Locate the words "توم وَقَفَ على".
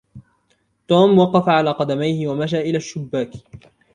0.87-1.71